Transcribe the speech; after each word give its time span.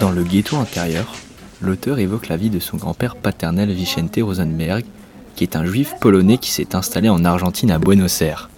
Dans 0.00 0.10
le 0.10 0.24
ghetto 0.24 0.56
intérieur, 0.56 1.14
l'auteur 1.60 2.00
évoque 2.00 2.26
la 2.26 2.36
vie 2.36 2.50
de 2.50 2.58
son 2.58 2.76
grand-père 2.76 3.14
paternel 3.14 3.70
Vicente 3.72 4.18
Rosenberg, 4.20 4.84
qui 5.36 5.44
est 5.44 5.54
un 5.54 5.64
juif 5.64 5.94
polonais 6.00 6.38
qui 6.38 6.50
s'est 6.50 6.74
installé 6.74 7.08
en 7.08 7.24
Argentine 7.24 7.70
à 7.70 7.78
Buenos 7.78 8.20
Aires, 8.20 8.50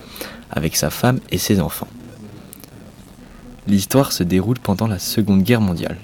avec 0.50 0.74
sa 0.74 0.88
femme 0.88 1.20
et 1.30 1.38
ses 1.38 1.60
enfants. 1.60 1.88
L'histoire 3.66 4.12
se 4.12 4.22
déroule 4.22 4.58
pendant 4.58 4.86
la 4.86 4.98
Seconde 4.98 5.42
Guerre 5.42 5.60
mondiale. 5.60 5.98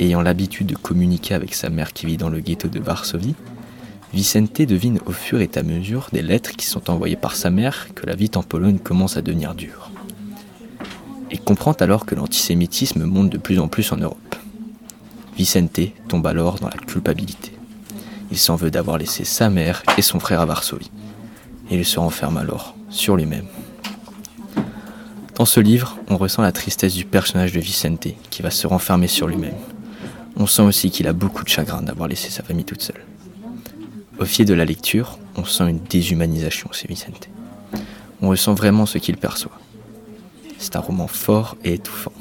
Ayant 0.00 0.22
l'habitude 0.22 0.66
de 0.66 0.76
communiquer 0.76 1.34
avec 1.34 1.54
sa 1.54 1.68
mère 1.68 1.92
qui 1.92 2.06
vit 2.06 2.16
dans 2.16 2.30
le 2.30 2.40
ghetto 2.40 2.68
de 2.68 2.80
Varsovie, 2.80 3.34
Vicente 4.14 4.62
devine 4.62 5.00
au 5.04 5.12
fur 5.12 5.40
et 5.40 5.50
à 5.54 5.62
mesure 5.62 6.08
des 6.12 6.22
lettres 6.22 6.52
qui 6.52 6.64
sont 6.64 6.90
envoyées 6.90 7.16
par 7.16 7.36
sa 7.36 7.50
mère 7.50 7.88
que 7.94 8.06
la 8.06 8.14
vie 8.14 8.30
en 8.36 8.42
Pologne 8.42 8.78
commence 8.78 9.18
à 9.18 9.22
devenir 9.22 9.54
dure. 9.54 9.90
Et 11.30 11.36
comprend 11.36 11.72
alors 11.72 12.06
que 12.06 12.14
l'antisémitisme 12.14 13.04
monte 13.04 13.30
de 13.30 13.38
plus 13.38 13.58
en 13.58 13.68
plus 13.68 13.92
en 13.92 13.96
Europe. 13.98 14.36
Vicente 15.36 15.80
tombe 16.08 16.26
alors 16.26 16.58
dans 16.58 16.68
la 16.68 16.76
culpabilité. 16.76 17.52
Il 18.30 18.38
s'en 18.38 18.56
veut 18.56 18.70
d'avoir 18.70 18.96
laissé 18.96 19.24
sa 19.24 19.50
mère 19.50 19.82
et 19.98 20.02
son 20.02 20.20
frère 20.20 20.40
à 20.40 20.46
Varsovie. 20.46 20.90
Et 21.70 21.76
il 21.76 21.84
se 21.84 22.00
renferme 22.00 22.38
alors 22.38 22.74
sur 22.88 23.14
lui-même. 23.14 23.46
Dans 25.34 25.44
ce 25.44 25.60
livre, 25.60 25.98
on 26.08 26.16
ressent 26.16 26.42
la 26.42 26.50
tristesse 26.50 26.94
du 26.94 27.04
personnage 27.04 27.52
de 27.52 27.60
Vicente 27.60 28.08
qui 28.30 28.42
va 28.42 28.50
se 28.50 28.66
renfermer 28.66 29.06
sur 29.06 29.28
lui-même. 29.28 29.54
On 30.36 30.46
sent 30.46 30.62
aussi 30.62 30.90
qu'il 30.90 31.06
a 31.08 31.12
beaucoup 31.12 31.44
de 31.44 31.48
chagrin 31.48 31.82
d'avoir 31.82 32.08
laissé 32.08 32.30
sa 32.30 32.42
famille 32.42 32.64
toute 32.64 32.82
seule. 32.82 33.04
Au 34.18 34.24
fil 34.24 34.44
de 34.44 34.54
la 34.54 34.64
lecture, 34.64 35.18
on 35.36 35.44
sent 35.44 35.68
une 35.70 35.78
déshumanisation 35.78 36.70
chez 36.72 36.88
Vicente. 36.88 37.28
On 38.20 38.30
ressent 38.30 38.54
vraiment 38.54 38.86
ce 38.86 38.98
qu'il 38.98 39.16
perçoit. 39.16 39.58
C'est 40.58 40.76
un 40.76 40.80
roman 40.80 41.06
fort 41.06 41.56
et 41.64 41.74
étouffant. 41.74 42.12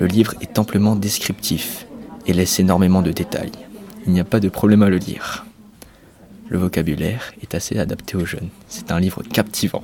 Le 0.00 0.06
livre 0.06 0.34
est 0.40 0.58
amplement 0.58 0.94
descriptif 0.94 1.86
et 2.26 2.32
laisse 2.32 2.60
énormément 2.60 3.02
de 3.02 3.12
détails. 3.12 3.52
Il 4.06 4.12
n'y 4.12 4.20
a 4.20 4.24
pas 4.24 4.40
de 4.40 4.48
problème 4.48 4.82
à 4.82 4.88
le 4.88 4.98
lire. 4.98 5.46
Le 6.48 6.58
vocabulaire 6.58 7.32
est 7.42 7.54
assez 7.54 7.78
adapté 7.78 8.16
aux 8.16 8.24
jeunes. 8.24 8.50
C'est 8.68 8.92
un 8.92 9.00
livre 9.00 9.22
captivant. 9.22 9.82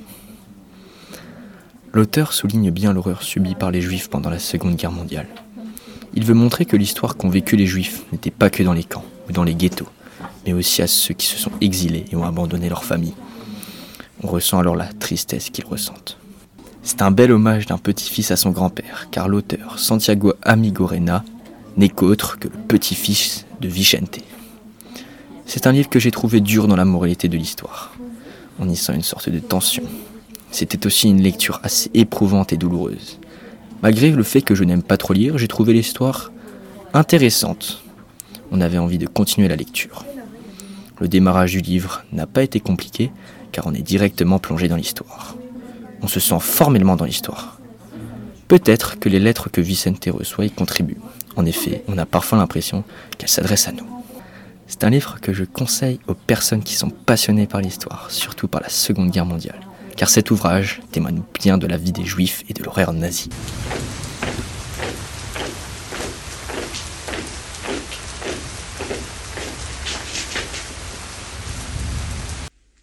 L'auteur 1.91 2.31
souligne 2.31 2.71
bien 2.71 2.93
l'horreur 2.93 3.21
subie 3.21 3.55
par 3.55 3.69
les 3.69 3.81
juifs 3.81 4.09
pendant 4.09 4.29
la 4.29 4.39
Seconde 4.39 4.75
Guerre 4.75 4.91
mondiale. 4.91 5.27
Il 6.15 6.23
veut 6.25 6.33
montrer 6.33 6.65
que 6.65 6.77
l'histoire 6.77 7.17
qu'ont 7.17 7.29
vécu 7.29 7.55
les 7.55 7.65
juifs 7.65 8.03
n'était 8.11 8.31
pas 8.31 8.49
que 8.49 8.63
dans 8.63 8.73
les 8.73 8.83
camps 8.83 9.05
ou 9.27 9.31
dans 9.31 9.43
les 9.43 9.55
ghettos, 9.55 9.87
mais 10.45 10.53
aussi 10.53 10.81
à 10.81 10.87
ceux 10.87 11.13
qui 11.13 11.27
se 11.27 11.37
sont 11.37 11.51
exilés 11.61 12.05
et 12.11 12.15
ont 12.15 12.23
abandonné 12.23 12.69
leur 12.69 12.83
famille. 12.83 13.13
On 14.23 14.27
ressent 14.27 14.59
alors 14.59 14.75
la 14.75 14.87
tristesse 14.87 15.49
qu'ils 15.49 15.65
ressentent. 15.65 16.17
C'est 16.81 17.01
un 17.01 17.11
bel 17.11 17.31
hommage 17.31 17.65
d'un 17.65 17.77
petit-fils 17.77 18.31
à 18.31 18.35
son 18.35 18.51
grand-père, 18.51 19.07
car 19.09 19.29
l'auteur, 19.29 19.79
Santiago 19.79 20.33
Amigorena, 20.41 21.23
n'est 21.77 21.89
qu'autre 21.89 22.37
que 22.39 22.47
le 22.47 22.57
petit-fils 22.67 23.45
de 23.61 23.67
Vicente. 23.67 24.19
C'est 25.45 25.67
un 25.67 25.71
livre 25.71 25.89
que 25.89 25.99
j'ai 25.99 26.11
trouvé 26.11 26.41
dur 26.41 26.67
dans 26.67 26.75
la 26.75 26.85
moralité 26.85 27.29
de 27.29 27.37
l'histoire. 27.37 27.95
On 28.59 28.69
y 28.69 28.75
sent 28.75 28.93
une 28.93 29.01
sorte 29.01 29.29
de 29.29 29.39
tension, 29.39 29.83
c'était 30.53 30.85
aussi 30.85 31.09
une 31.09 31.21
lecture 31.21 31.59
assez 31.63 31.89
éprouvante 31.95 32.53
et 32.53 32.57
douloureuse. 32.57 33.19
Malgré 33.81 34.11
le 34.11 34.23
fait 34.23 34.41
que 34.41 34.53
je 34.53 34.63
n'aime 34.63 34.83
pas 34.83 34.97
trop 34.97 35.13
lire, 35.13 35.37
j'ai 35.39 35.47
trouvé 35.47 35.73
l'histoire 35.73 36.31
intéressante. 36.93 37.81
On 38.51 38.61
avait 38.61 38.77
envie 38.77 38.99
de 38.99 39.07
continuer 39.07 39.47
la 39.47 39.55
lecture. 39.55 40.05
Le 40.99 41.07
démarrage 41.07 41.53
du 41.53 41.61
livre 41.61 42.03
n'a 42.11 42.27
pas 42.27 42.43
été 42.43 42.59
compliqué 42.59 43.11
car 43.51 43.67
on 43.67 43.73
est 43.73 43.81
directement 43.81 44.39
plongé 44.39 44.67
dans 44.67 44.75
l'histoire. 44.75 45.35
On 46.01 46.07
se 46.07 46.19
sent 46.19 46.39
formellement 46.39 46.95
dans 46.95 47.05
l'histoire. 47.05 47.59
Peut-être 48.47 48.99
que 48.99 49.09
les 49.09 49.19
lettres 49.19 49.49
que 49.49 49.61
Vicente 49.61 50.09
reçoit 50.11 50.45
y 50.45 50.51
contribuent. 50.51 51.01
En 51.35 51.45
effet, 51.45 51.83
on 51.87 51.97
a 51.97 52.05
parfois 52.05 52.37
l'impression 52.37 52.83
qu'elles 53.17 53.29
s'adressent 53.29 53.67
à 53.67 53.71
nous. 53.71 53.87
C'est 54.67 54.83
un 54.83 54.89
livre 54.89 55.19
que 55.21 55.33
je 55.33 55.43
conseille 55.43 55.99
aux 56.07 56.13
personnes 56.13 56.63
qui 56.63 56.75
sont 56.75 56.89
passionnées 56.89 57.47
par 57.47 57.61
l'histoire, 57.61 58.11
surtout 58.11 58.47
par 58.47 58.61
la 58.61 58.69
Seconde 58.69 59.11
Guerre 59.11 59.25
mondiale 59.25 59.59
car 59.95 60.09
cet 60.09 60.31
ouvrage 60.31 60.81
témoigne 60.91 61.21
bien 61.33 61.57
de 61.57 61.67
la 61.67 61.77
vie 61.77 61.91
des 61.91 62.05
juifs 62.05 62.43
et 62.49 62.53
de 62.53 62.63
l'horreur 62.63 62.93
nazie. 62.93 63.29